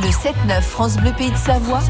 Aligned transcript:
Le 0.00 0.10
7-9 0.10 0.62
France 0.62 0.96
Bleu 0.96 1.10
Pays 1.18 1.32
de 1.32 1.36
Savoie. 1.36 1.80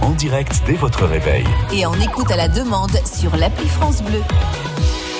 En 0.00 0.12
direct 0.12 0.62
dès 0.66 0.72
votre 0.72 1.04
réveil. 1.04 1.44
Et 1.74 1.84
en 1.84 1.92
écoute 2.00 2.30
à 2.30 2.36
la 2.36 2.48
demande 2.48 2.96
sur 3.04 3.36
l'appli 3.36 3.68
France 3.68 4.02
Bleu. 4.02 4.22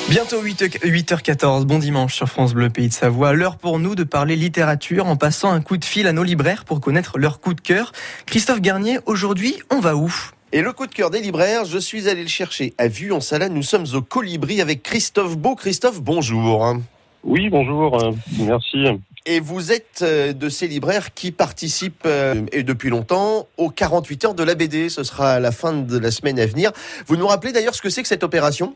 Bientôt 0.09 0.43
8h14, 0.43 1.65
bon 1.65 1.79
dimanche 1.79 2.15
sur 2.15 2.29
France 2.29 2.55
Bleu 2.55 2.71
Pays 2.71 2.89
de 2.89 2.95
Savoie. 2.95 3.35
L'heure 3.35 3.59
pour 3.59 3.79
nous 3.79 3.95
de 3.95 4.05
parler 4.05 4.37
littérature 4.37 5.07
en 5.07 5.17
passant 5.17 5.53
un 5.53 5.61
coup 5.61 5.77
de 5.77 5.85
fil 5.85 6.07
à 6.07 6.15
nos 6.15 6.23
libraires 6.23 6.65
pour 6.65 6.81
connaître 6.81 7.19
leur 7.19 7.41
coup 7.41 7.53
de 7.53 7.61
cœur. 7.61 7.93
Christophe 8.25 8.63
Garnier, 8.63 9.01
aujourd'hui, 9.05 9.57
on 9.71 9.81
va 9.81 9.95
où? 9.95 10.11
Et 10.53 10.63
le 10.63 10.73
coup 10.73 10.87
de 10.87 10.95
cœur 10.95 11.11
des 11.11 11.21
libraires, 11.21 11.67
je 11.67 11.77
suis 11.79 12.09
allé 12.09 12.23
le 12.23 12.29
chercher 12.29 12.73
à 12.79 12.89
Vue 12.89 13.13
en 13.13 13.21
Salade. 13.21 13.53
Nous 13.53 13.63
sommes 13.63 13.87
au 13.93 14.01
Colibri 14.01 14.63
avec 14.63 14.83
Christophe 14.83 15.37
Beau. 15.37 15.57
Christophe, 15.57 16.01
bonjour. 16.01 16.75
Oui, 17.23 17.51
bonjour. 17.51 18.15
Merci. 18.39 18.87
Et 19.31 19.39
vous 19.39 19.71
êtes 19.71 20.01
euh, 20.03 20.33
de 20.33 20.49
ces 20.49 20.67
libraires 20.67 21.15
qui 21.15 21.31
participent, 21.31 22.03
euh, 22.05 22.43
et 22.51 22.65
depuis 22.65 22.91
longtemps, 22.91 23.47
aux 23.59 23.71
48 23.71 24.25
heures 24.25 24.35
de 24.35 24.43
la 24.43 24.57
BD. 24.57 24.89
Ce 24.89 25.05
sera 25.05 25.35
à 25.35 25.39
la 25.39 25.53
fin 25.53 25.73
de 25.73 25.99
la 25.99 26.11
semaine 26.11 26.41
à 26.41 26.47
venir. 26.47 26.73
Vous 27.07 27.15
nous 27.15 27.29
rappelez 27.29 27.53
d'ailleurs 27.53 27.77
ce 27.77 27.81
que 27.81 27.91
c'est 27.91 28.03
que 28.03 28.09
cette 28.09 28.25
opération? 28.25 28.75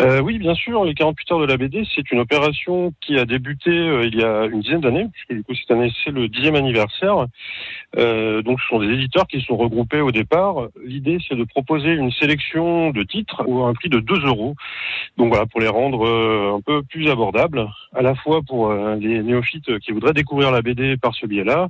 Euh, 0.00 0.20
oui, 0.20 0.38
bien 0.38 0.54
sûr. 0.54 0.84
Les 0.84 0.94
48 0.94 1.32
heures 1.32 1.40
de 1.40 1.46
la 1.46 1.56
BD, 1.56 1.86
c'est 1.94 2.10
une 2.10 2.20
opération 2.20 2.92
qui 3.00 3.18
a 3.18 3.24
débuté 3.24 3.70
euh, 3.70 4.06
il 4.06 4.18
y 4.18 4.22
a 4.22 4.44
une 4.44 4.60
dizaine 4.60 4.80
d'années, 4.80 5.06
puisque 5.12 5.32
du 5.32 5.42
coup 5.42 5.54
cette 5.54 5.70
année 5.70 5.90
c'est 6.04 6.10
le 6.10 6.28
dixième 6.28 6.54
anniversaire. 6.54 7.26
Euh, 7.96 8.42
donc 8.42 8.60
ce 8.60 8.68
sont 8.68 8.78
des 8.80 8.92
éditeurs 8.92 9.26
qui 9.26 9.40
sont 9.40 9.56
regroupés 9.56 10.00
au 10.00 10.12
départ. 10.12 10.68
L'idée 10.84 11.18
c'est 11.26 11.36
de 11.36 11.44
proposer 11.44 11.92
une 11.92 12.10
sélection 12.12 12.90
de 12.90 13.02
titres 13.04 13.42
ou 13.46 13.64
un 13.64 13.72
prix 13.72 13.88
de 13.88 14.00
2 14.00 14.26
euros. 14.26 14.54
Donc 15.16 15.28
voilà, 15.28 15.46
pour 15.46 15.60
les 15.60 15.68
rendre 15.68 16.06
euh, 16.06 16.56
un 16.56 16.60
peu 16.60 16.82
plus 16.82 17.08
abordables, 17.08 17.66
à 17.94 18.02
la 18.02 18.14
fois 18.14 18.42
pour 18.46 18.70
euh, 18.70 18.96
les 18.96 19.22
néophytes 19.22 19.78
qui 19.78 19.92
voudraient 19.92 20.12
découvrir 20.12 20.50
la 20.50 20.60
BD 20.60 20.96
par 20.98 21.14
ce 21.14 21.26
biais-là, 21.26 21.68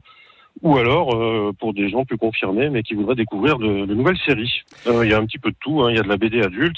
ou 0.63 0.77
alors 0.77 1.15
euh, 1.15 1.53
pour 1.59 1.75
des 1.75 1.89
gens 1.89 2.05
plus 2.05 2.17
confirmés 2.17 2.71
mais 2.71 2.83
qui 2.83 2.95
voudraient 2.95 3.15
découvrir 3.15 3.59
de, 3.59 3.87
de 3.87 3.95
nouvelles 3.95 4.19
séries. 4.25 4.63
Euh, 4.87 5.05
il 5.05 5.11
y 5.11 5.15
a 5.15 5.19
un 5.19 5.27
petit 5.27 5.39
peu 5.39 5.51
de 5.51 5.57
tout, 5.61 5.83
hein. 5.83 5.91
il 5.91 5.97
y 5.97 6.01
a 6.01 6.03
de 6.03 6.09
la 6.09 6.17
BD 6.17 6.43
adulte, 6.43 6.77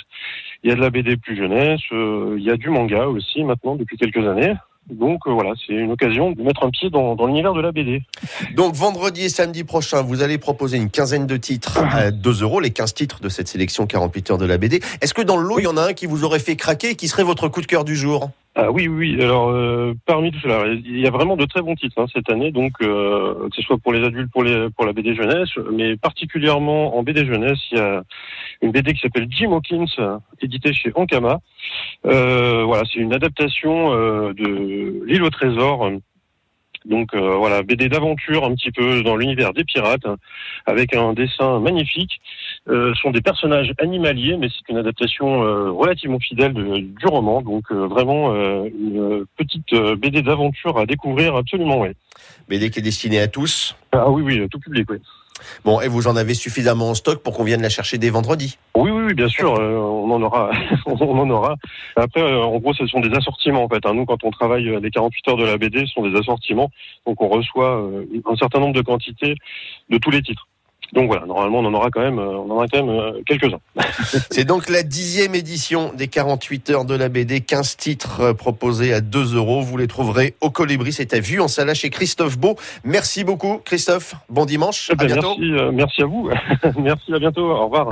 il 0.62 0.70
y 0.70 0.72
a 0.72 0.76
de 0.76 0.80
la 0.80 0.90
BD 0.90 1.16
plus 1.16 1.36
jeunesse, 1.36 1.80
euh, 1.92 2.36
il 2.38 2.44
y 2.44 2.50
a 2.50 2.56
du 2.56 2.70
manga 2.70 3.06
aussi 3.06 3.44
maintenant 3.44 3.76
depuis 3.76 3.96
quelques 3.96 4.26
années. 4.26 4.54
Donc 4.90 5.28
voilà, 5.28 5.52
c'est 5.66 5.74
une 5.74 5.92
occasion 5.92 6.30
de 6.30 6.42
mettre 6.42 6.64
un 6.64 6.70
pied 6.70 6.88
dans, 6.88 7.14
dans 7.14 7.26
l'univers 7.26 7.52
de 7.52 7.60
la 7.60 7.72
BD. 7.72 8.02
Donc 8.54 8.74
vendredi 8.74 9.24
et 9.24 9.28
samedi 9.28 9.62
prochain, 9.62 10.00
vous 10.00 10.22
allez 10.22 10.38
proposer 10.38 10.78
une 10.78 10.88
quinzaine 10.88 11.26
de 11.26 11.36
titres 11.36 11.78
à 11.78 12.10
2 12.10 12.42
euros, 12.42 12.58
les 12.58 12.70
15 12.70 12.94
titres 12.94 13.20
de 13.20 13.28
cette 13.28 13.48
sélection 13.48 13.86
48 13.86 14.30
heures 14.30 14.38
de 14.38 14.46
la 14.46 14.56
BD. 14.56 14.80
Est-ce 15.02 15.12
que 15.12 15.20
dans 15.20 15.36
le 15.36 15.46
lot, 15.46 15.58
il 15.58 15.64
y 15.64 15.66
en 15.66 15.76
a 15.76 15.88
un 15.88 15.92
qui 15.92 16.06
vous 16.06 16.24
aurait 16.24 16.38
fait 16.38 16.56
craquer 16.56 16.90
et 16.90 16.94
qui 16.94 17.06
serait 17.06 17.22
votre 17.22 17.48
coup 17.48 17.60
de 17.60 17.66
cœur 17.66 17.84
du 17.84 17.96
jour? 17.96 18.30
Ah 18.60 18.72
oui, 18.72 18.88
oui. 18.88 19.22
Alors 19.22 19.50
euh, 19.50 19.94
parmi 20.04 20.32
tout 20.32 20.40
cela, 20.40 20.66
il 20.66 20.98
y 20.98 21.06
a 21.06 21.12
vraiment 21.12 21.36
de 21.36 21.44
très 21.44 21.62
bons 21.62 21.76
titres 21.76 22.02
hein, 22.02 22.06
cette 22.12 22.28
année, 22.28 22.50
donc 22.50 22.72
euh, 22.82 23.48
que 23.48 23.54
ce 23.54 23.62
soit 23.62 23.78
pour 23.78 23.92
les 23.92 24.04
adultes, 24.04 24.32
pour 24.32 24.42
les 24.42 24.68
pour 24.70 24.84
la 24.84 24.92
BD 24.92 25.14
jeunesse, 25.14 25.50
mais 25.72 25.96
particulièrement 25.96 26.98
en 26.98 27.04
BD 27.04 27.24
jeunesse, 27.24 27.60
il 27.70 27.78
y 27.78 27.80
a 27.80 28.02
une 28.60 28.72
BD 28.72 28.94
qui 28.94 29.00
s'appelle 29.00 29.28
Jim 29.30 29.52
Hawkins, 29.52 30.18
éditée 30.42 30.72
chez 30.72 30.90
Ankama. 30.96 31.38
Euh, 32.04 32.64
voilà, 32.64 32.82
c'est 32.92 32.98
une 32.98 33.14
adaptation 33.14 33.92
de 33.92 35.04
L'île 35.06 35.22
au 35.22 35.30
trésor 35.30 35.88
donc 36.84 37.14
euh, 37.14 37.36
voilà, 37.36 37.62
BD 37.62 37.88
d'aventure 37.88 38.44
un 38.44 38.54
petit 38.54 38.70
peu 38.70 39.02
dans 39.02 39.16
l'univers 39.16 39.52
des 39.52 39.64
pirates, 39.64 40.06
hein, 40.06 40.16
avec 40.66 40.94
un 40.94 41.12
dessin 41.12 41.60
magnifique. 41.60 42.20
Euh, 42.68 42.92
ce 42.94 43.00
sont 43.00 43.10
des 43.10 43.20
personnages 43.20 43.72
animaliers, 43.78 44.36
mais 44.36 44.48
c'est 44.48 44.70
une 44.70 44.78
adaptation 44.78 45.42
euh, 45.42 45.70
relativement 45.70 46.18
fidèle 46.18 46.52
de, 46.52 46.78
du 46.78 47.06
roman. 47.06 47.42
Donc 47.42 47.64
euh, 47.70 47.86
vraiment 47.86 48.34
une 48.34 49.24
petite 49.36 49.74
BD 49.74 50.22
d'aventure 50.22 50.78
à 50.78 50.86
découvrir 50.86 51.36
absolument. 51.36 51.80
Ouais. 51.80 51.94
BD 52.48 52.70
qui 52.70 52.78
est 52.78 52.82
destinée 52.82 53.20
à 53.20 53.28
tous 53.28 53.76
Ah 53.92 54.10
oui, 54.10 54.22
oui, 54.22 54.48
tout 54.48 54.58
public. 54.58 54.90
Oui. 54.90 54.98
Bon, 55.64 55.80
et 55.80 55.88
vous 55.88 56.08
en 56.08 56.16
avez 56.16 56.34
suffisamment 56.34 56.90
en 56.90 56.94
stock 56.94 57.22
pour 57.22 57.34
qu'on 57.36 57.44
vienne 57.44 57.62
la 57.62 57.68
chercher 57.68 57.98
dès 57.98 58.10
vendredi? 58.10 58.58
Oui, 58.76 58.90
oui, 58.90 58.97
oui 59.08 59.14
bien 59.14 59.28
sûr, 59.28 59.54
euh, 59.54 59.76
on 59.76 60.10
en 60.10 60.22
aura, 60.22 60.50
on 60.86 61.18
en 61.18 61.30
aura. 61.30 61.56
Après, 61.96 62.20
euh, 62.20 62.42
en 62.42 62.58
gros, 62.58 62.74
ce 62.74 62.86
sont 62.86 63.00
des 63.00 63.14
assortiments 63.16 63.64
en 63.64 63.68
fait. 63.68 63.84
Hein. 63.86 63.94
Nous, 63.94 64.04
quand 64.04 64.22
on 64.22 64.30
travaille 64.30 64.68
euh, 64.68 64.80
les 64.80 64.90
48 64.90 65.28
heures 65.28 65.36
de 65.36 65.46
la 65.46 65.56
BD, 65.56 65.86
ce 65.86 65.94
sont 65.94 66.06
des 66.06 66.16
assortiments, 66.16 66.70
donc 67.06 67.20
on 67.22 67.28
reçoit 67.28 67.90
un 68.26 68.36
certain 68.36 68.60
nombre 68.60 68.74
de 68.74 68.82
quantités 68.82 69.34
de 69.88 69.98
tous 69.98 70.10
les 70.10 70.22
titres. 70.22 70.46
Donc 70.94 71.08
voilà, 71.08 71.26
normalement, 71.26 71.58
on 71.58 71.66
en 71.66 71.74
aura 71.74 71.90
quand 71.90 72.00
même, 72.00 72.18
on 72.18 72.50
en 72.50 72.50
aura 72.50 72.66
quand 72.66 72.82
même 72.82 73.22
quelques-uns. 73.26 73.60
C'est 74.30 74.44
donc 74.44 74.70
la 74.70 74.82
dixième 74.82 75.34
édition 75.34 75.92
des 75.94 76.08
48 76.08 76.70
heures 76.70 76.84
de 76.86 76.94
la 76.94 77.10
BD, 77.10 77.40
15 77.40 77.76
titres 77.76 78.32
proposés 78.32 78.94
à 78.94 79.02
2 79.02 79.36
euros. 79.36 79.60
Vous 79.60 79.76
les 79.76 79.86
trouverez 79.86 80.34
au 80.40 80.48
Colibri, 80.48 80.92
c'est 80.92 81.12
à 81.12 81.20
vue 81.20 81.40
en 81.40 81.48
salle 81.48 81.74
chez 81.74 81.90
Christophe 81.90 82.38
Beau. 82.38 82.56
Merci 82.84 83.22
beaucoup, 83.22 83.60
Christophe. 83.66 84.14
Bon 84.30 84.46
dimanche. 84.46 84.88
Eh 84.90 84.96
ben, 84.96 85.04
à 85.04 85.14
bientôt. 85.14 85.36
merci, 85.38 85.52
euh, 85.52 85.72
merci 85.72 86.02
à 86.02 86.06
vous. 86.06 86.30
merci, 86.78 87.12
à 87.12 87.18
bientôt. 87.18 87.50
Au 87.50 87.64
revoir. 87.64 87.86